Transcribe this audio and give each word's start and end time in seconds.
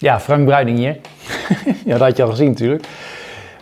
Ja, 0.00 0.20
Frank 0.20 0.44
Bruining 0.44 0.78
hier. 0.78 0.96
ja, 1.84 1.98
dat 1.98 2.00
had 2.00 2.16
je 2.16 2.22
al 2.22 2.30
gezien 2.30 2.48
natuurlijk. 2.48 2.84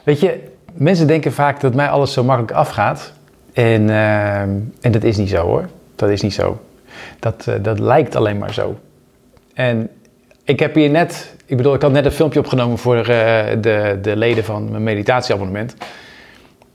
Weet 0.02 0.20
je, 0.20 0.40
mensen 0.72 1.06
denken 1.06 1.32
vaak 1.32 1.60
dat 1.60 1.74
mij 1.74 1.88
alles 1.88 2.12
zo 2.12 2.24
makkelijk 2.24 2.52
afgaat. 2.52 3.12
En, 3.52 3.82
uh, 3.82 4.40
en 4.40 4.90
dat 4.90 5.04
is 5.04 5.16
niet 5.16 5.28
zo 5.28 5.46
hoor. 5.46 5.68
Dat 5.96 6.10
is 6.10 6.22
niet 6.22 6.34
zo. 6.34 6.60
Dat, 7.18 7.46
uh, 7.48 7.54
dat 7.62 7.78
lijkt 7.78 8.16
alleen 8.16 8.38
maar 8.38 8.52
zo. 8.52 8.78
En 9.54 9.90
ik 10.44 10.60
heb 10.60 10.74
hier 10.74 10.90
net, 10.90 11.34
ik 11.46 11.56
bedoel, 11.56 11.74
ik 11.74 11.82
had 11.82 11.92
net 11.92 12.04
een 12.04 12.12
filmpje 12.12 12.38
opgenomen 12.38 12.78
voor 12.78 12.96
uh, 12.96 13.04
de, 13.60 13.98
de 14.02 14.16
leden 14.16 14.44
van 14.44 14.70
mijn 14.70 14.82
meditatieabonnement. 14.82 15.74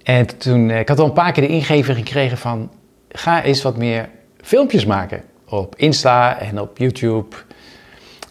En 0.04 0.38
toen, 0.38 0.70
ik 0.70 0.88
had 0.88 1.00
al 1.00 1.06
een 1.06 1.14
paar 1.14 1.32
keer 1.32 1.48
de 1.48 1.54
ingeving 1.54 1.98
gekregen 1.98 2.38
van, 2.38 2.72
ga 3.10 3.44
eens 3.44 3.62
wat 3.62 3.78
meer 3.78 4.10
filmpjes 4.42 4.86
maken. 4.86 5.22
Op 5.50 5.76
Insta 5.76 6.40
en 6.40 6.60
op 6.60 6.78
YouTube. 6.78 7.36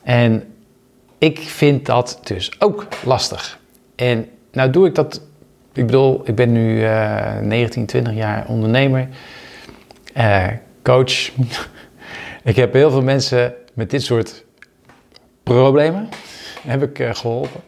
En 0.02 0.51
ik 1.22 1.38
vind 1.38 1.86
dat 1.86 2.20
dus 2.22 2.60
ook 2.60 2.86
lastig. 3.04 3.58
En 3.94 4.28
nou 4.52 4.70
doe 4.70 4.86
ik 4.86 4.94
dat, 4.94 5.20
ik 5.72 5.86
bedoel, 5.86 6.22
ik 6.24 6.34
ben 6.34 6.52
nu 6.52 6.80
uh, 6.80 7.38
19, 7.38 7.86
20 7.86 8.14
jaar 8.14 8.46
ondernemer, 8.48 9.08
uh, 10.16 10.46
coach. 10.82 11.30
ik 12.50 12.56
heb 12.56 12.72
heel 12.72 12.90
veel 12.90 13.02
mensen 13.02 13.54
met 13.74 13.90
dit 13.90 14.02
soort 14.02 14.44
problemen, 15.42 16.08
heb 16.66 16.82
ik 16.82 16.98
uh, 16.98 17.14
geholpen. 17.14 17.60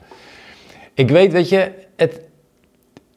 Ik 0.95 1.11
weet, 1.11 1.33
weet 1.33 1.49
je, 1.49 1.73
het, 1.97 2.21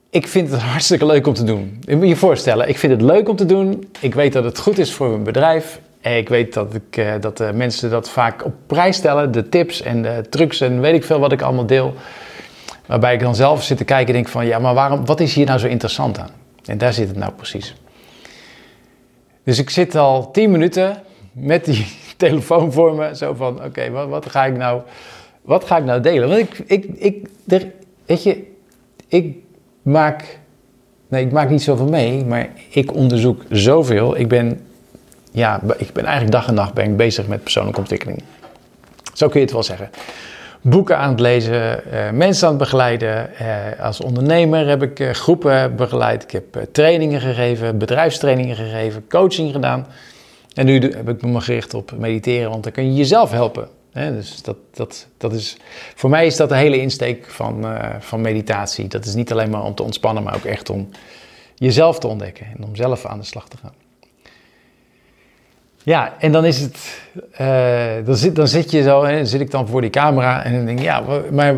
ik 0.10 0.28
vind 0.28 0.52
het 0.52 0.62
hartstikke 0.72 1.06
leuk 1.06 1.28
om 1.28 1.34
te 1.34 1.44
doen. 1.44 1.80
Je 1.82 1.96
moet 1.96 2.08
je 2.08 2.16
voorstellen, 2.16 2.70
ik 2.70 2.78
vind 2.78 2.94
het 2.94 3.02
leuk 3.02 3.30
om 3.30 3.36
te 3.36 3.46
doen. 3.46 3.90
Ik 4.00 4.16
weet 4.16 4.34
dat 4.34 4.44
het 4.44 4.60
goed 4.60 4.78
is 4.78 4.94
voor 4.94 5.10
mijn 5.10 5.24
bedrijf. 5.24 5.80
Ik 6.02 6.30
weet 6.30 6.54
dat, 6.54 6.74
ik, 6.74 6.98
uh, 6.98 7.14
dat 7.20 7.40
uh, 7.40 7.52
mensen 7.52 7.90
dat 7.90 8.10
vaak 8.10 8.46
op 8.46 8.54
prijs 8.68 8.98
stellen, 8.98 9.32
de 9.32 9.50
tips 9.50 9.82
en 9.82 10.02
de 10.02 10.24
trucs 10.30 10.62
en 10.62 10.82
weet 10.82 10.94
ik 10.94 11.04
veel 11.04 11.20
wat 11.20 11.32
ik 11.32 11.42
allemaal 11.42 11.66
deel. 11.66 11.94
Waarbij 12.86 13.14
ik 13.14 13.20
dan 13.20 13.36
zelf 13.36 13.64
zit 13.64 13.78
te 13.78 13.84
kijken 13.84 14.08
en 14.08 14.14
denk 14.14 14.28
van, 14.28 14.46
ja, 14.46 14.60
maar 14.60 14.74
waarom, 14.74 15.06
wat 15.06 15.20
is 15.20 15.34
hier 15.34 15.46
nou 15.46 15.60
zo 15.60 15.68
interessant 15.68 16.20
aan? 16.20 16.30
En 16.66 16.78
daar 16.78 16.94
zit 16.94 17.08
het 17.08 17.18
nou 17.18 17.32
precies. 17.32 17.76
Dus 19.44 19.60
ik 19.60 19.70
zit 19.70 19.96
al 19.96 20.32
tien 20.32 20.52
minuten 20.52 21.02
met 21.32 21.66
die 21.66 21.86
telefoon 22.18 22.72
voor 22.72 22.96
me, 22.96 23.16
zo 23.16 23.34
van, 23.34 23.64
oké, 23.64 23.92
wat, 23.92 24.08
wat, 24.08 24.26
ga 24.26 24.46
ik 24.46 24.58
nou, 24.58 24.82
wat 25.42 25.64
ga 25.64 25.78
ik 25.78 25.84
nou 25.84 26.02
delen? 26.02 26.28
Want 26.30 26.40
ik, 26.42 26.64
ik, 26.68 26.86
ik 26.96 27.28
weet 28.06 28.24
je, 28.24 28.44
ik 29.08 29.38
maak, 29.82 30.40
nee, 31.08 31.26
ik 31.26 31.32
maak 31.32 31.50
niet 31.50 31.64
zoveel 31.64 31.90
mee, 31.90 32.26
maar 32.26 32.50
ik 32.70 32.94
onderzoek 32.94 33.42
zoveel. 33.50 34.18
Ik 34.18 34.28
ben 34.28 34.67
ja, 35.38 35.62
ik 35.78 35.94
ben 35.94 36.04
eigenlijk 36.04 36.32
dag 36.32 36.48
en 36.48 36.54
nacht 36.54 36.74
ben 36.74 36.86
ik 36.86 36.98
bezig 36.98 37.28
met 37.28 37.44
persoonlijke 37.44 37.80
ontwikkeling. 37.80 38.24
Zo 39.14 39.28
kun 39.28 39.40
je 39.40 39.46
het 39.46 39.54
wel 39.54 39.64
zeggen. 39.64 39.90
Boeken 40.62 40.98
aan 40.98 41.10
het 41.10 41.20
lezen, 41.20 41.82
uh, 41.94 42.10
mensen 42.12 42.48
aan 42.48 42.54
het 42.54 42.62
begeleiden. 42.62 43.30
Uh, 43.42 43.86
als 43.86 44.02
ondernemer 44.02 44.68
heb 44.68 44.84
ik 44.84 45.00
uh, 45.00 45.10
groepen 45.10 45.76
begeleid. 45.76 46.24
Ik 46.24 46.32
heb 46.32 46.66
trainingen 46.72 47.22
gegeven, 47.22 47.78
bedrijfstrainingen 47.78 48.56
gegeven, 48.56 49.08
coaching 49.10 49.52
gedaan. 49.52 49.88
En 50.54 50.66
nu 50.66 50.80
heb 50.80 51.10
ik 51.10 51.22
me 51.22 51.42
gericht 51.42 51.74
op 51.74 51.92
mediteren, 51.98 52.50
want 52.50 52.64
dan 52.64 52.72
kun 52.72 52.86
je 52.86 52.94
jezelf 52.94 53.32
helpen. 53.32 53.68
Dus 53.92 54.42
dat, 54.42 54.58
dat, 54.74 55.08
dat 55.18 55.34
is, 55.34 55.58
voor 55.96 56.10
mij 56.10 56.26
is 56.26 56.36
dat 56.36 56.50
de 56.50 56.56
hele 56.56 56.82
insteek 56.82 57.26
van, 57.30 57.66
van 58.00 58.22
meditatie. 58.22 58.88
Dat 58.88 59.06
is 59.06 59.14
niet 59.14 59.32
alleen 59.32 59.50
maar 59.50 59.64
om 59.64 59.76
te 59.76 59.84
ontspannen, 59.84 60.24
maar 60.24 60.36
ook 60.36 60.46
echt 60.46 60.70
om 60.70 60.90
jezelf 61.56 62.00
te 62.00 62.08
ontdekken 62.08 62.46
en 62.58 62.64
om 62.64 62.76
zelf 62.76 63.06
aan 63.06 63.20
de 63.20 63.26
slag 63.26 63.48
te 63.48 63.58
gaan. 63.58 63.87
Ja, 65.88 66.14
en 66.20 66.32
dan 66.32 66.46
is 66.46 66.60
het, 66.60 67.02
uh, 67.42 68.06
dan, 68.06 68.16
zit, 68.16 68.36
dan 68.36 68.48
zit 68.48 68.72
je 68.72 68.82
zo, 68.82 69.04
hè, 69.04 69.26
zit 69.26 69.42
ik 69.42 69.52
dan 69.52 69.68
voor 69.68 69.82
die 69.82 69.90
camera 69.90 70.44
en 70.44 70.54
dan 70.56 70.66
denk 70.66 70.80
ik, 70.80 70.86
ja, 70.86 71.04
maar 71.32 71.56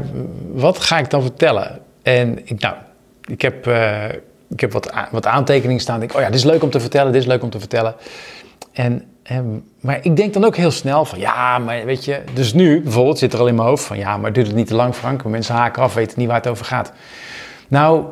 wat 0.52 0.80
ga 0.80 1.00
ik 1.00 1.10
dan 1.10 1.22
vertellen? 1.22 1.80
En 2.02 2.48
ik, 2.48 2.60
nou, 2.60 2.76
ik 3.26 3.42
heb, 3.42 3.68
uh, 3.68 4.06
ik 4.50 4.60
heb 4.60 4.72
wat, 4.72 4.94
wat 5.12 5.26
aantekeningen 5.26 5.82
staan. 5.82 6.00
Denk, 6.00 6.16
oh 6.16 6.22
ja, 6.22 6.26
dit 6.26 6.36
is 6.36 6.44
leuk 6.44 6.64
om 6.64 6.70
te 6.70 6.80
vertellen, 6.80 7.12
dit 7.12 7.22
is 7.22 7.28
leuk 7.28 7.44
om 7.44 7.50
te 7.50 7.60
vertellen. 7.60 7.96
En, 8.74 9.04
en, 9.24 9.64
maar 9.80 10.00
ik 10.02 10.16
denk 10.16 10.34
dan 10.34 10.46
ook 10.46 10.56
heel 10.56 10.72
snel 10.72 11.06
van, 11.06 11.20
ja, 11.20 11.58
maar 11.58 11.86
weet 11.86 12.06
je, 12.06 12.22
dus 12.34 12.54
nu 12.54 12.82
bijvoorbeeld 12.82 13.18
zit 13.18 13.34
er 13.34 13.40
al 13.40 13.48
in 13.48 13.56
mijn 13.56 13.68
hoofd 13.68 13.84
van, 13.84 13.98
ja, 13.98 14.18
maar 14.18 14.34
duurt 14.34 14.48
het 14.48 14.56
niet 14.56 14.68
te 14.68 14.76
lang, 14.76 14.96
Frank? 14.96 15.24
Mensen 15.24 15.56
haken 15.56 15.84
af, 15.84 15.94
weten 15.94 16.20
niet 16.20 16.28
waar 16.28 16.38
het 16.38 16.48
over 16.48 16.66
gaat. 16.66 16.92
Nou, 17.68 18.06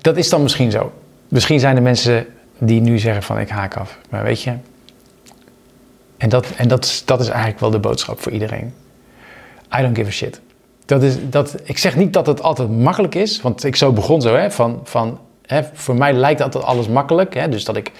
dat 0.00 0.16
is 0.16 0.28
dan 0.28 0.42
misschien 0.42 0.70
zo. 0.70 0.92
Misschien 1.28 1.60
zijn 1.60 1.76
er 1.76 1.82
mensen 1.82 2.26
die 2.58 2.80
nu 2.80 2.98
zeggen 2.98 3.22
van, 3.22 3.38
ik 3.38 3.48
haak 3.48 3.76
af. 3.76 3.98
Maar 4.10 4.22
weet 4.22 4.42
je, 4.42 4.52
en, 6.18 6.28
dat, 6.28 6.46
en 6.56 6.68
dat, 6.68 6.84
is, 6.84 7.04
dat 7.04 7.20
is 7.20 7.28
eigenlijk 7.28 7.60
wel 7.60 7.70
de 7.70 7.78
boodschap 7.78 8.20
voor 8.20 8.32
iedereen. 8.32 8.74
I 9.78 9.82
don't 9.82 9.96
give 9.96 10.08
a 10.08 10.12
shit. 10.12 10.40
Dat 10.86 11.02
is, 11.02 11.14
dat, 11.30 11.54
ik 11.64 11.78
zeg 11.78 11.96
niet 11.96 12.12
dat 12.12 12.26
het 12.26 12.42
altijd 12.42 12.70
makkelijk 12.70 13.14
is, 13.14 13.40
want 13.40 13.64
ik 13.64 13.76
zo 13.76 13.92
begon 13.92 14.22
zo, 14.22 14.34
hè, 14.34 14.50
van, 14.50 14.80
van, 14.84 15.18
hè, 15.46 15.60
voor 15.72 15.94
mij 15.94 16.12
lijkt 16.12 16.40
altijd 16.40 16.64
alles 16.64 16.88
makkelijk. 16.88 17.34
Hè, 17.34 17.48
dus 17.48 17.64
dat 17.64 17.76
ik, 17.76 17.92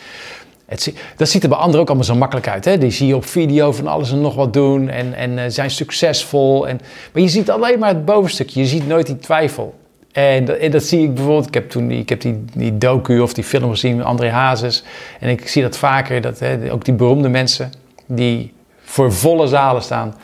het, 0.67 0.93
dat 1.17 1.29
ziet 1.29 1.43
er 1.43 1.49
bij 1.49 1.59
anderen 1.59 1.81
ook 1.81 1.87
allemaal 1.87 2.07
zo 2.07 2.15
makkelijk 2.15 2.49
uit. 2.49 2.65
Hè? 2.65 2.79
Die 2.79 2.91
zie 2.91 3.07
je 3.07 3.17
op 3.17 3.25
video 3.25 3.73
van 3.73 3.87
alles 3.87 4.11
en 4.11 4.21
nog 4.21 4.35
wat 4.35 4.53
doen 4.53 4.89
en, 4.89 5.15
en 5.15 5.39
uh, 5.39 5.43
zijn 5.49 5.71
succesvol. 5.71 6.69
En, 6.69 6.81
maar 7.13 7.23
je 7.23 7.29
ziet 7.29 7.51
alleen 7.51 7.79
maar 7.79 7.89
het 7.89 8.05
bovenstukje, 8.05 8.61
je 8.61 8.67
ziet 8.67 8.87
nooit 8.87 9.07
die 9.07 9.19
twijfel. 9.19 9.75
En 10.13 10.45
dat, 10.45 10.73
dat, 10.73 10.83
zie 10.83 11.03
ik 11.03 11.15
bijvoorbeeld, 11.15 11.47
ik 11.47 11.55
heb 11.55 11.71
toen 11.71 11.89
die, 11.89 11.99
ik 11.99 12.09
heb 12.09 12.21
die, 12.21 12.45
die 12.55 12.79
docu 12.79 13.21
of 13.21 13.33
die 13.35 13.45
film 13.45 13.71
gezien 13.71 13.97
met 13.97 14.07
André 14.07 14.31
Hazes. 14.31 14.85
En 15.21 15.29
ik 15.29 15.49
zie 15.49 15.63
dat 15.63 15.77
vaker, 15.77 16.21
dat, 16.21 16.39
hè, 16.39 16.73
ook 16.73 16.85
die 16.85 16.95
beroemde 16.95 17.29
mensen 17.29 17.71
die 18.09 18.55
voor 18.83 19.13
volle 19.13 19.47
zalen 19.47 19.83
staan, 19.83 20.15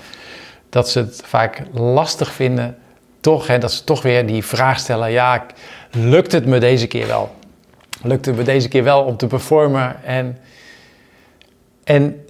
dat 0.69 0.89
ze 0.89 0.99
het 0.99 1.23
vaak 1.25 1.63
lastig 1.73 2.33
vinden, 2.33 2.77
toch, 3.21 3.47
hè, 3.47 3.59
dat 3.59 3.73
ze 3.73 3.85
toch 3.85 4.03
weer 4.03 4.27
die 4.27 4.45
vraag 4.45 4.79
stellen: 4.79 5.11
ja, 5.11 5.47
lukt 5.91 6.33
het 6.33 6.47
me 6.47 6.59
deze 6.59 6.87
keer 6.87 7.07
wel? 7.07 7.35
Lukt 8.03 8.27
het 8.27 8.37
me 8.37 8.43
deze 8.43 8.69
keer 8.69 8.85
wel 8.85 9.03
om 9.03 9.17
te 9.17 9.27
performen? 9.27 10.05
En, 10.05 10.39
en 11.85 12.25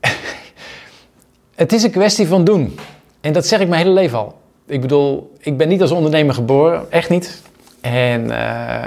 het 1.54 1.72
is 1.72 1.82
een 1.82 1.90
kwestie 1.90 2.26
van 2.26 2.44
doen. 2.44 2.78
En 3.20 3.32
dat 3.32 3.46
zeg 3.46 3.60
ik 3.60 3.68
mijn 3.68 3.82
hele 3.82 3.94
leven 3.94 4.18
al. 4.18 4.38
Ik 4.66 4.80
bedoel, 4.80 5.34
ik 5.38 5.56
ben 5.56 5.68
niet 5.68 5.80
als 5.80 5.90
ondernemer 5.90 6.34
geboren, 6.34 6.90
echt 6.90 7.08
niet. 7.08 7.42
En, 7.80 8.24
uh, 8.24 8.84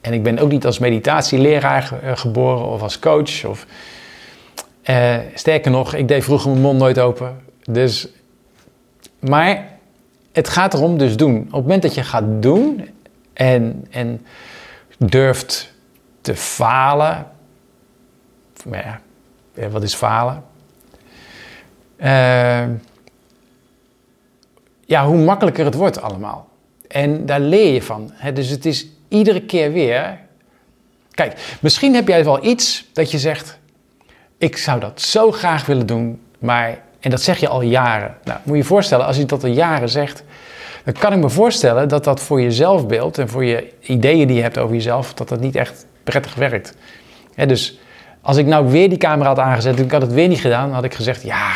en 0.00 0.12
ik 0.12 0.22
ben 0.22 0.38
ook 0.38 0.50
niet 0.50 0.66
als 0.66 0.78
meditatieleraar 0.78 1.92
geboren 2.14 2.66
of 2.66 2.82
als 2.82 2.98
coach. 2.98 3.44
Of, 3.44 3.66
uh, 4.90 5.16
sterker 5.34 5.70
nog, 5.70 5.94
ik 5.94 6.08
deed 6.08 6.24
vroeger 6.24 6.50
mijn 6.50 6.62
mond 6.62 6.78
nooit 6.78 6.98
open. 6.98 7.40
Dus, 7.62 8.08
maar 9.18 9.68
het 10.32 10.48
gaat 10.48 10.74
erom 10.74 10.98
dus 10.98 11.16
doen. 11.16 11.36
Op 11.36 11.52
het 11.52 11.62
moment 11.62 11.82
dat 11.82 11.94
je 11.94 12.02
gaat 12.02 12.24
doen 12.42 12.88
en, 13.32 13.86
en 13.90 14.26
durft 14.98 15.72
te 16.20 16.36
falen. 16.36 17.26
Maar 18.64 19.00
ja, 19.54 19.68
wat 19.68 19.82
is 19.82 19.94
falen? 19.94 20.44
Uh, 21.98 22.64
ja, 24.84 25.06
hoe 25.06 25.18
makkelijker 25.18 25.64
het 25.64 25.74
wordt 25.74 26.00
allemaal. 26.00 26.48
En 26.88 27.26
daar 27.26 27.40
leer 27.40 27.72
je 27.72 27.82
van. 27.82 28.10
Hè? 28.12 28.32
Dus 28.32 28.48
het 28.48 28.66
is 28.66 28.86
iedere 29.08 29.42
keer 29.42 29.72
weer. 29.72 30.18
Kijk, 31.10 31.56
misschien 31.60 31.94
heb 31.94 32.08
jij 32.08 32.24
wel 32.24 32.44
iets 32.44 32.86
dat 32.92 33.10
je 33.10 33.18
zegt 33.18 33.58
ik 34.38 34.56
zou 34.56 34.80
dat 34.80 35.00
zo 35.00 35.32
graag 35.32 35.66
willen 35.66 35.86
doen, 35.86 36.20
maar, 36.38 36.78
en 37.00 37.10
dat 37.10 37.20
zeg 37.20 37.38
je 37.38 37.48
al 37.48 37.62
jaren. 37.62 38.14
Nou, 38.24 38.38
moet 38.42 38.56
je 38.56 38.62
je 38.62 38.68
voorstellen, 38.68 39.06
als 39.06 39.16
je 39.16 39.24
dat 39.24 39.44
al 39.44 39.50
jaren 39.50 39.88
zegt, 39.88 40.24
dan 40.84 40.94
kan 40.94 41.12
ik 41.12 41.18
me 41.18 41.30
voorstellen 41.30 41.88
dat 41.88 42.04
dat 42.04 42.20
voor 42.20 42.40
je 42.40 42.52
zelfbeeld 42.52 43.18
en 43.18 43.28
voor 43.28 43.44
je 43.44 43.72
ideeën 43.80 44.26
die 44.26 44.36
je 44.36 44.42
hebt 44.42 44.58
over 44.58 44.74
jezelf, 44.74 45.14
dat 45.14 45.28
dat 45.28 45.40
niet 45.40 45.56
echt 45.56 45.86
prettig 46.04 46.34
werkt. 46.34 46.76
dus 47.34 47.78
als 48.20 48.36
ik 48.36 48.46
nou 48.46 48.70
weer 48.70 48.88
die 48.88 48.98
camera 48.98 49.28
had 49.28 49.38
aangezet 49.38 49.76
en 49.76 49.84
ik 49.84 49.90
had 49.90 50.02
het 50.02 50.12
weer 50.12 50.28
niet 50.28 50.40
gedaan, 50.40 50.72
had 50.72 50.84
ik 50.84 50.94
gezegd, 50.94 51.22
ja, 51.22 51.52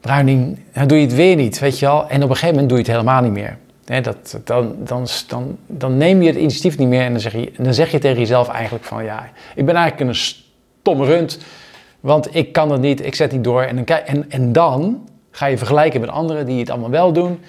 Bruining, 0.00 0.58
dan 0.72 0.86
doe 0.86 0.98
je 0.98 1.04
het 1.04 1.14
weer 1.14 1.36
niet, 1.36 1.58
weet 1.58 1.78
je 1.78 1.86
wel. 1.86 2.08
En 2.08 2.22
op 2.22 2.28
een 2.28 2.36
gegeven 2.36 2.48
moment 2.48 2.68
doe 2.68 2.78
je 2.78 2.84
het 2.84 2.92
helemaal 2.92 3.22
niet 3.22 3.32
meer. 3.32 3.56
dat, 4.02 4.38
dan, 4.44 4.74
dan, 4.78 5.06
dan, 5.28 5.58
dan 5.66 5.96
neem 5.96 6.22
je 6.22 6.28
het 6.28 6.38
initiatief 6.38 6.78
niet 6.78 6.88
meer 6.88 7.02
en 7.04 7.12
dan 7.12 7.20
zeg, 7.20 7.32
je, 7.32 7.52
dan 7.56 7.74
zeg 7.74 7.90
je 7.90 7.98
tegen 7.98 8.18
jezelf 8.18 8.48
eigenlijk 8.48 8.84
van, 8.84 9.04
ja, 9.04 9.30
ik 9.54 9.66
ben 9.66 9.74
eigenlijk 9.74 10.10
een 10.10 10.16
stomme 10.16 11.04
rund. 11.04 11.38
Want 12.00 12.34
ik 12.34 12.52
kan 12.52 12.70
het 12.70 12.80
niet, 12.80 13.04
ik 13.04 13.14
zet 13.14 13.32
niet 13.32 13.44
door. 13.44 13.62
En 13.62 13.84
dan, 13.84 13.96
en, 13.96 14.30
en 14.30 14.52
dan 14.52 15.08
ga 15.30 15.46
je 15.46 15.58
vergelijken 15.58 16.00
met 16.00 16.10
anderen 16.10 16.46
die 16.46 16.58
het 16.58 16.70
allemaal 16.70 16.90
wel 16.90 17.12
doen. 17.12 17.40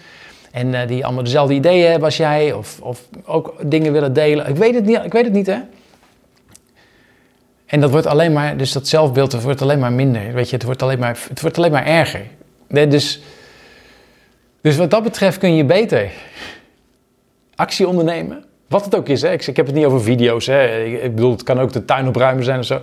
En 0.51 0.67
uh, 0.67 0.87
die 0.87 1.05
allemaal 1.05 1.23
dezelfde 1.23 1.53
ideeën 1.53 1.89
hebben 1.89 2.05
als 2.05 2.17
jij. 2.17 2.53
Of, 2.53 2.79
of 2.81 3.07
ook 3.25 3.53
dingen 3.65 3.91
willen 3.91 4.13
delen. 4.13 4.47
Ik 4.47 4.55
weet 4.55 4.75
het 4.75 4.85
niet, 4.85 5.03
ik 5.03 5.13
weet 5.13 5.23
het 5.23 5.33
niet 5.33 5.47
hè. 5.47 5.59
En 7.65 7.79
dat 7.79 7.91
wordt 7.91 8.05
alleen 8.05 8.33
maar, 8.33 8.57
dus 8.57 8.71
dat 8.71 8.87
zelfbeeld 8.87 9.41
wordt 9.41 9.61
alleen 9.61 9.79
maar 9.79 9.93
minder. 9.93 10.33
Weet 10.33 10.49
je, 10.49 10.55
het 10.55 10.65
wordt 10.65 10.81
alleen 10.81 10.99
maar, 10.99 11.17
het 11.29 11.41
wordt 11.41 11.57
alleen 11.57 11.71
maar 11.71 11.85
erger. 11.85 12.25
dus, 12.67 13.21
dus 14.61 14.77
wat 14.77 14.91
dat 14.91 15.03
betreft 15.03 15.37
kun 15.37 15.55
je 15.55 15.65
beter 15.65 16.11
actie 17.55 17.87
ondernemen. 17.87 18.43
Wat 18.69 18.85
het 18.85 18.95
ook 18.95 19.07
is, 19.09 19.21
hè. 19.21 19.31
Ik, 19.31 19.47
ik 19.47 19.55
heb 19.55 19.65
het 19.65 19.75
niet 19.75 19.85
over 19.85 20.01
video's. 20.01 20.45
Hè. 20.45 20.83
Ik, 20.83 21.15
bedoel, 21.15 21.31
het 21.31 21.43
kan 21.43 21.59
ook 21.59 21.71
de 21.71 21.85
tuin 21.85 22.07
opruimen 22.07 22.43
zijn 22.43 22.59
of 22.59 22.65
zo. 22.65 22.81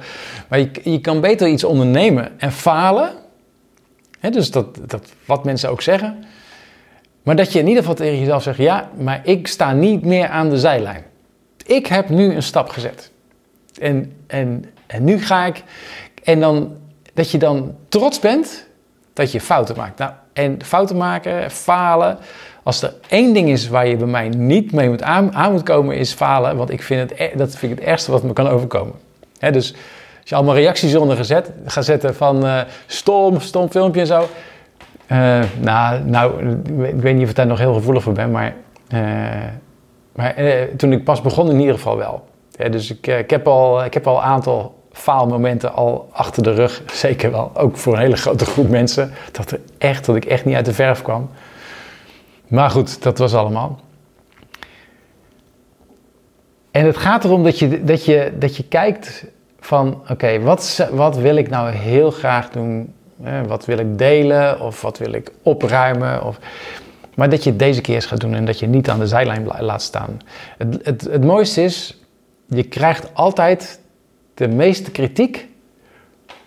Maar 0.49 0.59
je, 0.59 0.71
je 0.83 1.01
kan 1.01 1.21
beter 1.21 1.49
iets 1.49 1.65
ondernemen 1.65 2.41
en 2.41 2.53
falen. 2.53 3.11
dus 4.21 4.51
dat, 4.51 4.79
dat, 4.87 5.13
wat 5.25 5.45
mensen 5.45 5.71
ook 5.71 5.83
zeggen. 5.83 6.25
Maar 7.23 7.37
dat 7.37 7.53
je 7.53 7.59
in 7.59 7.67
ieder 7.67 7.81
geval 7.81 7.97
tegen 7.97 8.19
jezelf 8.19 8.43
zegt: 8.43 8.59
ja, 8.59 8.91
maar 8.99 9.21
ik 9.25 9.47
sta 9.47 9.73
niet 9.73 10.05
meer 10.05 10.29
aan 10.29 10.51
de 10.51 10.59
zijlijn. 10.59 11.05
Ik 11.67 11.87
heb 11.87 12.09
nu 12.09 12.35
een 12.35 12.43
stap 12.43 12.69
gezet. 12.69 13.11
En, 13.81 14.13
en, 14.27 14.65
en 14.87 15.05
nu 15.05 15.19
ga 15.19 15.47
ik. 15.47 15.63
En 16.25 16.41
dan, 16.41 16.77
dat 17.15 17.31
je 17.31 17.39
dan 17.39 17.75
trots 17.89 18.19
bent 18.19 18.67
dat 19.13 19.33
je 19.33 19.41
fouten 19.41 19.77
maakt. 19.77 19.99
Nou, 19.99 20.13
en 20.33 20.65
fouten 20.65 20.97
maken, 20.97 21.51
falen. 21.51 22.19
Als 22.67 22.83
er 22.83 22.95
één 23.09 23.35
ding 23.35 23.49
is 23.49 23.69
waar 23.69 23.87
je 23.87 23.97
bij 23.97 24.07
mij 24.07 24.29
niet 24.29 24.73
mee 24.73 24.89
moet 24.89 25.03
aan, 25.03 25.33
moet 25.53 25.63
komen, 25.63 25.97
is 25.97 26.13
falen. 26.13 26.57
Want 26.57 26.71
ik 26.71 26.83
vind 26.83 27.11
het, 27.11 27.21
e- 27.21 27.37
dat 27.37 27.57
vind 27.57 27.73
ik 27.73 27.79
het 27.79 27.89
ergste 27.89 28.11
wat 28.11 28.23
me 28.23 28.33
kan 28.33 28.49
overkomen. 28.49 28.95
dus 29.39 29.73
als 30.21 30.29
je 30.29 30.35
allemaal 30.35 30.55
reacties 30.55 30.95
onder 30.97 31.17
gezet, 31.17 31.51
gaat 31.67 31.85
zetten 31.85 32.15
van 32.15 32.47
uh, 32.47 32.61
stom, 32.87 33.41
stom 33.41 33.71
filmpje 33.71 34.01
en 34.01 34.07
zo. 34.07 34.29
Uh, 35.13 35.39
nou, 35.61 36.01
nou, 36.01 36.53
ik 36.83 37.01
weet 37.01 37.15
niet 37.15 37.23
of 37.23 37.31
ik 37.31 37.37
daar 37.37 37.47
nog 37.47 37.59
heel 37.59 37.75
gevoelig 37.75 38.03
voor 38.03 38.13
ben, 38.13 38.31
maar, 38.31 38.55
uh, 38.95 39.01
maar 40.13 40.35
toen 40.77 40.93
ik 40.93 41.05
pas 41.05 41.21
begon 41.21 41.51
in 41.51 41.61
ieder 41.61 41.75
geval 41.75 41.97
wel. 41.97 42.29
dus 42.71 42.91
ik, 42.91 43.07
ik, 43.07 43.31
heb 43.31 43.47
al, 43.47 43.85
ik 43.85 43.95
heb 43.95 44.07
al 44.07 44.17
een 44.17 44.23
aantal 44.23 44.75
faalmomenten 44.93 45.73
al 45.73 46.09
achter 46.13 46.43
de 46.43 46.55
rug, 46.55 46.83
zeker 46.93 47.31
wel. 47.31 47.51
Ook 47.55 47.77
voor 47.77 47.93
een 47.93 48.01
hele 48.01 48.17
grote 48.17 48.45
groep 48.45 48.69
mensen, 48.69 49.13
dat, 49.33 49.51
er 49.51 49.61
echt, 49.79 50.07
dat 50.07 50.17
ik 50.17 50.25
echt 50.25 50.45
niet 50.45 50.55
uit 50.55 50.65
de 50.65 50.75
verf 50.75 51.03
kwam. 51.03 51.31
Maar 52.49 52.71
goed, 52.71 53.03
dat 53.03 53.19
was 53.19 53.35
allemaal. 53.35 53.81
En 56.71 56.87
het 56.87 56.97
gaat 56.97 57.25
erom 57.25 57.45
dat 57.45 57.59
je, 57.59 57.85
dat 57.85 58.05
je, 58.05 58.33
dat 58.39 58.57
je 58.57 58.65
kijkt 58.65 59.25
van, 59.61 60.03
oké, 60.11 60.41
wat, 60.41 60.89
wat 60.93 61.17
wil 61.17 61.37
ik 61.37 61.49
nou 61.49 61.71
heel 61.71 62.11
graag 62.11 62.51
doen? 62.51 62.95
Wat 63.47 63.65
wil 63.65 63.79
ik 63.79 63.99
delen 63.99 64.61
of 64.61 64.81
wat 64.81 64.99
wil 64.99 65.13
ik 65.13 65.33
opruimen? 65.43 66.25
Of, 66.25 66.39
maar 67.15 67.31
dat 67.31 67.45
je 67.45 67.51
het 67.51 67.59
deze 67.59 67.81
keer 67.81 67.95
eens 67.95 68.07
gaat 68.07 68.21
doen 68.21 68.35
en 68.35 68.45
dat 68.45 68.59
je 68.59 68.67
niet 68.67 68.91
aan 68.91 68.99
de 68.99 69.07
zijlijn 69.07 69.47
laat 69.59 69.83
staan. 69.83 70.21
Het, 70.59 70.79
het, 70.83 71.01
het 71.01 71.25
mooiste 71.25 71.63
is, 71.63 72.01
je 72.47 72.63
krijgt 72.63 73.15
altijd 73.15 73.81
de 74.35 74.49
meeste 74.49 74.91
kritiek 74.91 75.49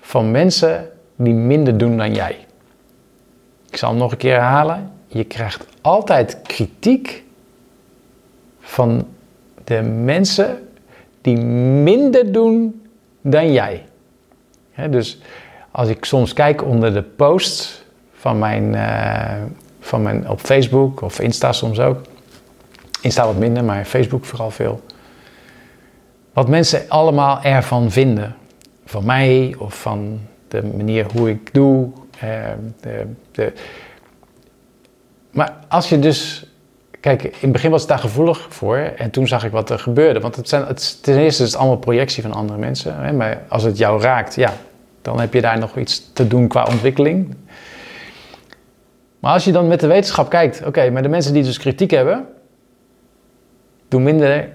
van 0.02 0.31
mensen 0.31 0.90
die 1.16 1.34
minder 1.34 1.78
doen 1.78 1.98
dan 1.98 2.13
jij. 2.13 2.38
Ik 3.69 3.78
zal 3.78 3.90
hem 3.90 3.98
nog 3.98 4.12
een 4.12 4.18
keer 4.18 4.34
herhalen. 4.34 4.92
Je 5.11 5.23
krijgt 5.23 5.65
altijd 5.81 6.41
kritiek 6.41 7.23
van 8.59 9.07
de 9.63 9.81
mensen 9.81 10.67
die 11.21 11.38
minder 11.38 12.31
doen 12.31 12.81
dan 13.21 13.51
jij. 13.51 13.85
dus 14.89 15.19
als 15.71 15.89
ik 15.89 16.06
soms 16.06 16.33
kijk 16.33 16.63
onder 16.63 16.94
de 16.94 17.01
posts 17.01 17.83
van 18.13 18.39
mijn, 18.39 18.73
uh, 18.73 19.44
van 19.79 20.01
mijn 20.01 20.29
op 20.29 20.39
Facebook 20.39 21.01
of 21.01 21.19
Insta 21.19 21.51
soms 21.51 21.79
ook. 21.79 22.01
Insta 23.01 23.25
wat 23.25 23.38
minder, 23.38 23.63
maar 23.63 23.85
Facebook 23.85 24.25
vooral 24.25 24.51
veel. 24.51 24.81
Wat 26.33 26.47
mensen 26.47 26.89
allemaal 26.89 27.41
ervan 27.41 27.91
vinden. 27.91 28.35
Van 28.85 29.06
mij 29.06 29.56
of 29.57 29.81
van 29.81 30.19
de 30.47 30.63
manier 30.63 31.06
hoe 31.13 31.29
ik 31.29 31.53
doe. 31.53 31.89
Uh, 32.23 32.47
de, 32.81 33.06
de. 33.31 33.53
Maar 35.31 35.54
als 35.68 35.90
je 35.90 36.00
dus 36.00 36.50
Kijk, 37.00 37.24
in 37.24 37.31
het 37.40 37.52
begin 37.52 37.72
was 37.72 37.80
het 37.80 37.90
daar 37.90 38.00
gevoelig 38.00 38.48
voor 38.50 38.78
en 38.78 39.12
toen 39.12 39.28
zag 39.28 39.46
ik 39.46 39.52
wat 39.52 39.70
er 39.70 39.80
gebeurde. 39.80 40.20
Want 40.20 40.36
het 40.36 40.50
zijn, 40.50 40.66
het, 40.66 41.04
ten 41.04 41.18
eerste 41.18 41.44
is 41.44 41.52
het 41.52 41.60
allemaal 41.60 41.78
projectie 41.78 42.24
van 42.24 42.34
andere 42.34 42.60
mensen. 42.60 42.96
Hè? 42.96 43.12
Maar 43.14 43.42
als 43.48 43.64
het 43.64 43.78
jou 43.78 44.02
raakt, 44.02 44.36
ja, 44.36 44.54
dan 45.02 45.20
heb 45.20 45.34
je 45.34 45.42
daar 45.42 45.60
nog 45.60 45.78
iets 45.78 46.14
te 46.14 46.28
doen 46.28 46.48
qua 46.48 46.64
ontwikkeling. 46.64 47.36
Maar 49.20 49.34
als 49.34 49.44
je 49.44 49.52
dan 49.52 49.68
met 49.68 49.80
de 49.80 49.88
wetenschap 49.88 50.30
kijkt, 50.30 50.66
oké, 50.66 50.90
maar 50.90 51.02
de 51.02 51.10
mensen 51.10 51.34
die 51.34 51.44
dus 51.44 51.58
kritiek 51.58 51.92
hebben, 51.92 52.26
doen 53.88 54.04
minder 54.04 54.50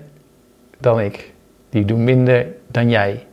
dan 0.79 1.00
ik. 1.00 1.32
Die 1.71 1.85
doen 1.85 2.05
minder 2.05 2.47
dan 2.67 2.91
jij. 2.91 3.26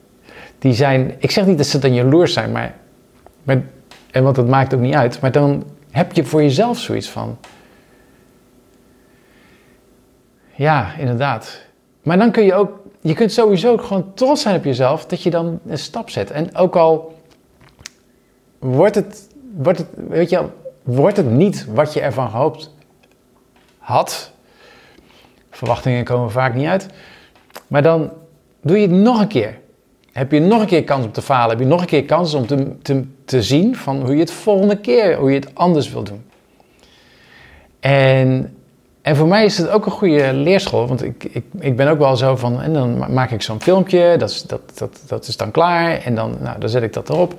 Die 0.60 0.74
zijn, 0.74 1.16
ik 1.18 1.32
zeg 1.32 1.46
niet 1.46 1.58
dat 1.58 1.68
ze 1.68 1.80
dan 1.80 1.94
jaloers 1.94 2.34
zijn, 2.34 2.52
maar, 2.52 2.74
maar 3.44 3.62
en 4.12 4.24
want 4.24 4.38
het 4.38 4.48
maakt 4.48 4.74
ook 4.74 4.80
niet 4.80 4.96
uit, 4.96 5.22
maar 5.22 5.32
dan 5.32 5.64
heb 5.92 6.14
je 6.14 6.24
voor 6.24 6.42
jezelf 6.42 6.80
zoiets 6.80 7.10
van, 7.10 7.38
Ja, 10.62 10.94
inderdaad. 10.98 11.62
Maar 12.04 12.18
dan 12.18 12.32
kun 12.32 12.44
je 12.44 12.54
ook, 12.54 12.80
je 13.02 13.14
kunt 13.14 13.32
sowieso 13.32 13.72
ook 13.72 13.84
gewoon 13.84 14.14
trots 14.14 14.42
zijn 14.42 14.56
op 14.56 14.64
jezelf 14.64 15.06
dat 15.06 15.24
je 15.24 15.30
dan 15.30 15.60
een 15.66 15.78
stap 15.78 16.10
zet. 16.10 16.32
En 16.32 16.56
ook 16.56 16.76
al 16.76 17.16
wordt 18.60 18.96
het, 18.96 19.28
wordt 19.56 19.78
het, 19.80 19.88
weet 20.08 20.30
je, 20.30 20.46
wordt 20.84 21.18
het 21.18 21.30
niet 21.30 21.66
wat 21.66 21.94
je 21.94 22.02
ervan 22.02 22.30
gehoopt 22.30 22.74
had. 23.78 24.32
Verwachtingen 25.50 26.04
komen 26.04 26.32
vaak 26.32 26.54
niet 26.54 26.68
uit. 26.68 26.88
Maar 27.68 27.82
dan 27.82 28.12
doe 28.62 28.80
je 28.80 28.88
het 28.88 28.98
nog 28.98 29.20
een 29.20 29.28
keer. 29.28 29.60
Heb 30.12 30.32
je 30.32 30.40
nog 30.40 30.62
een 30.62 30.68
keer 30.68 30.84
kans 30.84 31.06
om 31.06 31.12
te 31.12 31.22
falen? 31.22 31.50
Heb 31.50 31.60
je 31.60 31.66
nog 31.66 31.82
een 31.82 31.88
keer 31.88 32.06
kans 32.06 32.34
om 32.34 32.48
te, 32.48 32.82
te, 32.82 33.04
te 33.26 33.44
zien 33.44 33.76
van 33.76 34.02
hoe 34.02 34.14
je 34.14 34.20
het 34.20 34.32
volgende 34.32 34.78
keer, 34.78 35.18
hoe 35.18 35.30
je 35.30 35.40
het 35.40 35.56
anders 35.56 35.92
wil 35.92 36.04
doen? 36.04 36.24
En 37.80 38.56
en 39.02 39.16
voor 39.16 39.28
mij 39.28 39.46
is 39.46 39.58
het 39.58 39.70
ook 39.70 39.86
een 39.86 39.92
goede 39.92 40.34
leerschool, 40.34 40.88
want 40.88 41.04
ik, 41.04 41.24
ik, 41.24 41.46
ik 41.60 41.76
ben 41.76 41.88
ook 41.88 41.98
wel 41.98 42.16
zo 42.16 42.36
van, 42.36 42.62
en 42.62 42.74
dan 42.74 43.14
maak 43.14 43.32
ik 43.32 43.42
zo'n 43.42 43.62
filmpje, 43.62 44.16
dat 44.18 44.30
is, 44.30 44.44
dat, 44.44 44.62
dat, 44.78 45.04
dat 45.08 45.28
is 45.28 45.38
dan 45.38 45.52
klaar, 45.52 45.98
en 45.98 46.16
dan, 46.16 46.38
nou, 46.40 46.60
dan 46.60 46.70
zet 46.70 46.84
ik 46.84 46.94
dat 46.94 47.10
erop. 47.10 47.34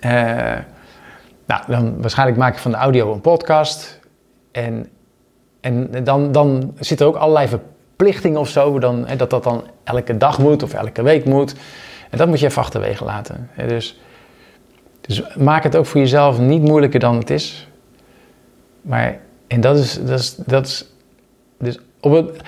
Uh, 0.00 0.10
nou, 1.46 1.62
dan 1.66 2.00
waarschijnlijk 2.00 2.38
maak 2.38 2.52
ik 2.54 2.58
van 2.58 2.70
de 2.70 2.76
audio 2.76 3.12
een 3.12 3.20
podcast, 3.20 4.00
en, 4.52 4.88
en 5.60 6.04
dan, 6.04 6.32
dan 6.32 6.74
zit 6.78 7.00
er 7.00 7.06
ook 7.06 7.16
allerlei 7.16 7.48
verplichtingen 7.48 7.76
of 8.36 8.48
zo, 8.48 8.78
dan, 8.78 9.06
dat 9.16 9.30
dat 9.30 9.42
dan 9.42 9.64
elke 9.84 10.16
dag 10.16 10.38
moet 10.38 10.62
of 10.62 10.74
elke 10.74 11.02
week 11.02 11.24
moet. 11.24 11.54
En 12.10 12.18
dat 12.18 12.28
moet 12.28 12.40
je 12.40 12.46
even 12.46 12.62
achterwege 12.62 13.04
laten. 13.04 13.50
Dus, 13.66 14.00
dus 15.00 15.34
maak 15.36 15.62
het 15.62 15.76
ook 15.76 15.86
voor 15.86 16.00
jezelf 16.00 16.38
niet 16.38 16.62
moeilijker 16.62 17.00
dan 17.00 17.18
het 17.18 17.30
is. 17.30 17.68
Maar 18.82 19.18
en 19.46 19.60
dat 19.60 19.78
is, 19.78 19.98
dat 20.04 20.18
is, 20.18 20.34
dat 20.34 20.66
is 20.66 20.86
dus 21.58 21.78
op 22.00 22.12
het, 22.12 22.40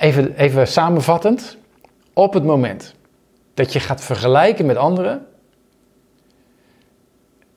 even, 0.00 0.34
even 0.36 0.68
samenvattend, 0.68 1.56
op 2.12 2.34
het 2.34 2.44
moment 2.44 2.94
dat 3.54 3.72
je 3.72 3.80
gaat 3.80 4.00
vergelijken 4.00 4.66
met 4.66 4.76
anderen, 4.76 5.26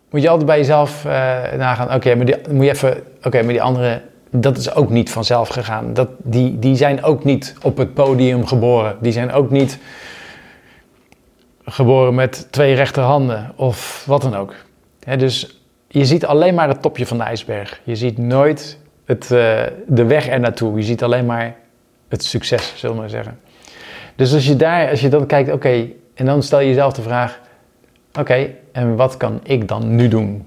moet 0.10 0.22
je 0.22 0.30
altijd 0.30 0.48
bij 0.48 0.58
jezelf 0.58 1.06
uh, 1.06 1.12
nagaan, 1.58 1.94
oké, 1.94 2.16
maar 2.16 2.26
die, 2.26 2.36
moet 2.50 2.66
je 2.66 2.72
even, 2.72 3.04
oké, 3.24 3.42
maar 3.42 3.54
die 3.54 3.62
anderen, 3.62 4.02
dat 4.32 4.58
is 4.58 4.74
ook 4.74 4.90
niet 4.90 5.10
vanzelf 5.12 5.50
gegaan. 5.50 5.94
Dat, 5.94 6.10
die, 6.18 6.60
die 6.60 6.76
zijn 6.76 7.04
ook 7.04 7.24
niet 7.24 7.56
op 7.62 7.78
het 7.78 7.94
podium 7.94 8.46
geboren. 8.46 8.98
Die 9.02 9.12
zijn 9.12 9.32
ook 9.32 9.52
niet 9.52 9.80
geboren 11.66 12.16
met 12.16 12.48
twee 12.52 12.74
rechterhanden 12.76 13.52
of 13.56 14.04
wat 14.08 14.22
dan 14.22 14.36
ook. 14.36 14.54
dus 15.18 15.62
je 15.88 16.06
ziet 16.06 16.26
alleen 16.26 16.54
maar 16.54 16.68
het 16.68 16.82
topje 16.82 17.06
van 17.06 17.18
de 17.18 17.24
ijsberg. 17.24 17.82
Je 17.84 17.96
ziet 17.96 18.18
nooit 18.18 18.78
het, 19.06 19.24
uh, 19.24 19.64
de 19.88 20.06
weg 20.06 20.28
er 20.28 20.40
naartoe. 20.40 20.78
Je 20.78 20.84
ziet 20.84 21.04
alleen 21.04 21.26
maar 21.26 21.56
het 22.08 22.24
succes, 22.24 22.74
zullen 22.76 22.96
we 22.96 23.02
maar 23.02 23.10
zeggen. 23.10 23.40
Dus 24.16 24.34
als 24.34 24.46
je 24.46 24.56
daar, 24.56 24.90
als 24.90 25.02
je 25.02 25.10
dan 25.10 25.26
kijkt, 25.26 25.52
oké, 25.52 25.88
en 26.14 26.26
dan 26.26 26.44
stel 26.44 26.60
je 26.60 26.68
jezelf 26.68 26.94
de 26.94 27.02
vraag: 27.02 27.40
oké, 28.20 28.50
en 28.72 28.96
wat 28.96 29.18
kan 29.18 29.40
ik 29.44 29.68
dan 29.68 29.96
nu 29.96 30.08
doen? 30.08 30.46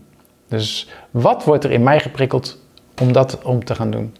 Dus 0.48 0.88
wat 1.10 1.44
wordt 1.44 1.64
er 1.64 1.70
in 1.70 1.82
mij 1.82 2.00
geprikkeld 2.00 2.58
om 3.00 3.12
dat 3.12 3.42
om 3.42 3.64
te 3.64 3.74
gaan 3.74 3.90
doen? 3.90 4.14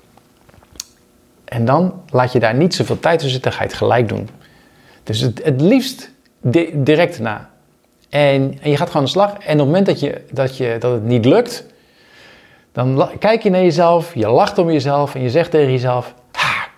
En 1.44 1.64
dan 1.64 2.02
laat 2.10 2.32
je 2.32 2.38
daar 2.38 2.54
niet 2.54 2.74
zoveel 2.74 3.00
tijd 3.00 3.18
tussen 3.18 3.32
zitten, 3.34 3.52
ga 3.52 3.62
je 3.62 3.68
het 3.68 3.76
gelijk 3.76 4.08
doen. 4.08 4.28
Dus 5.02 5.20
het, 5.20 5.44
het 5.44 5.60
liefst 5.60 6.10
direct 6.72 7.18
na. 7.18 7.50
En, 8.08 8.58
en, 8.62 8.70
je 8.70 8.76
gaat 8.76 8.86
gewoon 8.86 8.94
aan 8.94 9.04
de 9.04 9.10
slag. 9.10 9.32
En 9.32 9.52
op 9.52 9.58
het 9.58 9.66
moment 9.66 9.86
dat, 9.86 10.00
je, 10.00 10.24
dat, 10.32 10.56
je, 10.56 10.76
dat 10.78 10.92
het 10.92 11.04
niet 11.04 11.24
lukt, 11.24 11.66
dan 12.72 13.10
kijk 13.18 13.42
je 13.42 13.50
naar 13.50 13.62
jezelf, 13.62 14.14
je 14.14 14.28
lacht 14.28 14.58
om 14.58 14.70
jezelf 14.70 15.14
en 15.14 15.22
je 15.22 15.30
zegt 15.30 15.50
tegen 15.50 15.70
jezelf: 15.70 16.14
ha, 16.32 16.68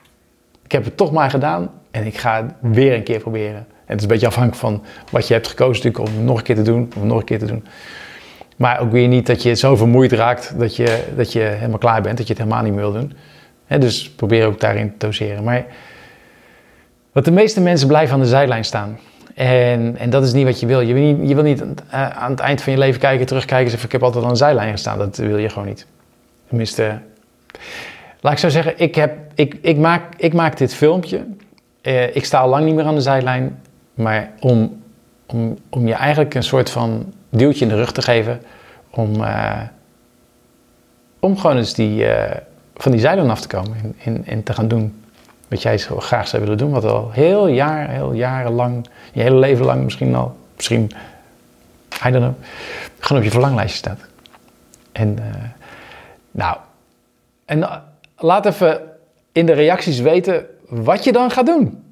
Ik 0.64 0.72
heb 0.72 0.84
het 0.84 0.96
toch 0.96 1.12
maar 1.12 1.30
gedaan 1.30 1.70
en 1.90 2.06
ik 2.06 2.18
ga 2.18 2.42
het 2.42 2.54
weer 2.60 2.94
een 2.94 3.02
keer 3.02 3.20
proberen. 3.20 3.56
En 3.56 3.66
het 3.84 3.96
is 3.96 4.02
een 4.02 4.08
beetje 4.08 4.26
afhankelijk 4.26 4.60
van 4.60 4.84
wat 5.10 5.28
je 5.28 5.34
hebt 5.34 5.48
gekozen, 5.48 5.84
natuurlijk, 5.84 5.98
om 5.98 6.18
het 6.18 6.24
nog 6.24 6.38
een 6.38 6.44
keer 6.44 6.56
te 6.56 6.62
doen, 6.62 6.92
of 6.96 7.02
nog 7.02 7.18
een 7.18 7.24
keer 7.24 7.38
te 7.38 7.46
doen. 7.46 7.64
Maar 8.62 8.80
ook 8.80 8.92
weer 8.92 9.08
niet 9.08 9.26
dat 9.26 9.42
je 9.42 9.54
zo 9.54 9.76
vermoeid 9.76 10.12
raakt 10.12 10.54
dat 10.58 10.76
je, 10.76 11.04
dat 11.16 11.32
je 11.32 11.40
helemaal 11.40 11.78
klaar 11.78 12.02
bent, 12.02 12.16
dat 12.16 12.26
je 12.26 12.32
het 12.32 12.42
helemaal 12.42 12.64
niet 12.64 12.72
meer 12.72 12.90
wil 12.90 12.92
doen. 12.92 13.12
dus 13.80 14.10
probeer 14.10 14.46
ook 14.46 14.60
daarin 14.60 14.90
te 14.90 15.06
doseren. 15.06 15.44
Maar 15.44 15.64
wat 17.12 17.24
de 17.24 17.30
meeste 17.30 17.60
mensen 17.60 17.88
blijven 17.88 18.14
aan 18.14 18.20
de 18.20 18.26
zijlijn 18.26 18.64
staan. 18.64 18.98
En, 19.34 19.96
en 19.98 20.10
dat 20.10 20.24
is 20.24 20.32
niet 20.32 20.44
wat 20.44 20.60
je 20.60 20.66
wil. 20.66 20.80
Je 20.80 20.94
wil 20.94 21.02
niet, 21.02 21.28
je 21.28 21.34
wil 21.34 21.44
niet 21.44 21.62
aan 21.90 22.30
het 22.30 22.40
eind 22.40 22.62
van 22.62 22.72
je 22.72 22.78
leven 22.78 23.00
kijken, 23.00 23.26
terugkijken 23.26 23.64
en 23.64 23.70
zeggen: 23.70 23.86
Ik 23.86 23.92
heb 23.92 24.02
altijd 24.02 24.24
aan 24.24 24.30
de 24.30 24.36
zijlijn 24.36 24.70
gestaan. 24.70 24.98
Dat 24.98 25.16
wil 25.16 25.38
je 25.38 25.48
gewoon 25.48 25.68
niet. 25.68 25.86
Tenminste, 26.48 26.98
laat 28.20 28.32
ik 28.32 28.38
zo 28.38 28.48
zeggen: 28.48 28.72
Ik, 28.76 28.94
heb, 28.94 29.18
ik, 29.34 29.58
ik, 29.60 29.76
maak, 29.76 30.02
ik 30.16 30.32
maak 30.32 30.56
dit 30.56 30.74
filmpje. 30.74 31.24
Uh, 31.82 32.16
ik 32.16 32.24
sta 32.24 32.40
al 32.40 32.48
lang 32.48 32.64
niet 32.64 32.74
meer 32.74 32.84
aan 32.84 32.94
de 32.94 33.00
zijlijn. 33.00 33.60
Maar 33.94 34.30
om, 34.40 34.82
om, 35.26 35.58
om 35.68 35.86
je 35.86 35.94
eigenlijk 35.94 36.34
een 36.34 36.42
soort 36.42 36.70
van 36.70 37.12
duwtje 37.32 37.64
in 37.64 37.70
de 37.70 37.76
rug 37.76 37.92
te 37.92 38.02
geven. 38.02 38.42
om, 38.94 39.24
eh, 39.24 39.60
om 41.20 41.38
gewoon 41.38 41.56
eens 41.56 41.74
die, 41.74 42.06
eh, 42.06 42.40
van 42.74 42.92
die 42.92 43.00
zeilen 43.00 43.30
af 43.30 43.40
te 43.40 43.48
komen 43.48 43.96
en, 44.24 44.42
te 44.42 44.52
gaan 44.52 44.68
doen 44.68 45.04
wat 45.48 45.62
jij 45.62 45.78
zo 45.78 46.00
graag 46.00 46.28
zou 46.28 46.42
willen 46.42 46.58
doen. 46.58 46.70
Wat 46.70 46.84
al 46.84 47.10
heel 47.10 47.46
jaar, 47.46 47.88
heel 47.88 48.12
jarenlang, 48.12 48.86
je 49.12 49.22
hele 49.22 49.36
leven 49.36 49.64
lang 49.64 49.84
misschien 49.84 50.14
al, 50.14 50.36
misschien, 50.56 50.90
I 52.06 52.10
don't 52.10 52.16
know, 52.16 52.34
gewoon 52.98 53.18
op 53.18 53.24
je 53.24 53.30
verlanglijstje 53.30 53.78
staat. 53.78 54.00
En 54.92 55.16
uh, 55.18 55.24
nou, 56.30 56.56
en 57.44 57.82
laat 58.16 58.46
even 58.46 58.80
in 59.32 59.46
de 59.46 59.52
reacties 59.52 60.00
weten 60.00 60.46
wat 60.68 61.04
je 61.04 61.12
dan 61.12 61.30
gaat 61.30 61.46
doen. 61.46 61.84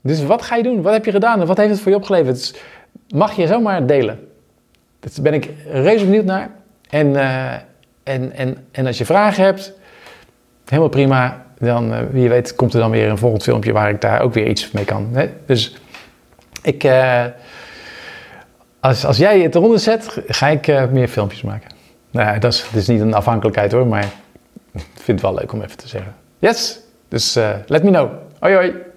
Dus 0.00 0.24
wat 0.24 0.42
ga 0.42 0.56
je 0.56 0.62
doen? 0.62 0.82
Wat 0.82 0.92
heb 0.92 1.04
je 1.04 1.10
gedaan? 1.10 1.40
En 1.40 1.46
wat 1.46 1.56
heeft 1.56 1.70
het 1.70 1.80
voor 1.80 1.90
je 1.90 1.96
opgeleverd? 1.96 2.34
Dus 2.36 2.54
mag 3.08 3.36
je 3.36 3.46
zomaar 3.46 3.86
delen. 3.86 4.29
Daar 5.00 5.10
ben 5.22 5.34
ik 5.34 5.50
reuze 5.72 6.04
benieuwd 6.04 6.24
naar. 6.24 6.50
En, 6.88 7.06
uh, 7.06 7.52
en, 8.02 8.32
en, 8.32 8.66
en 8.70 8.86
als 8.86 8.98
je 8.98 9.04
vragen 9.04 9.44
hebt, 9.44 9.72
helemaal 10.64 10.88
prima. 10.88 11.44
Dan, 11.58 11.92
uh, 11.92 11.98
wie 12.10 12.28
weet, 12.28 12.54
komt 12.54 12.74
er 12.74 12.80
dan 12.80 12.90
weer 12.90 13.08
een 13.08 13.18
volgend 13.18 13.42
filmpje 13.42 13.72
waar 13.72 13.90
ik 13.90 14.00
daar 14.00 14.20
ook 14.20 14.34
weer 14.34 14.46
iets 14.46 14.70
mee 14.70 14.84
kan. 14.84 15.08
Hè? 15.12 15.30
Dus 15.46 15.76
ik, 16.62 16.84
uh, 16.84 17.24
als, 18.80 19.04
als 19.04 19.16
jij 19.16 19.40
het 19.40 19.54
eronder 19.54 19.78
zet, 19.78 20.18
ga 20.26 20.48
ik 20.48 20.90
meer 20.90 21.08
filmpjes 21.08 21.42
maken. 21.42 21.70
Nou, 22.10 22.38
dat 22.38 22.52
is, 22.52 22.64
dat 22.72 22.80
is 22.80 22.88
niet 22.88 23.00
een 23.00 23.14
afhankelijkheid 23.14 23.72
hoor, 23.72 23.86
maar 23.86 24.04
ik 24.72 24.82
vind 24.94 25.20
het 25.20 25.20
wel 25.20 25.34
leuk 25.34 25.52
om 25.52 25.62
even 25.62 25.76
te 25.76 25.88
zeggen. 25.88 26.14
Yes, 26.38 26.80
dus 27.08 27.34
let 27.66 27.82
me 27.82 27.90
know. 27.90 28.10
Hoi 28.38 28.54
hoi. 28.54 28.89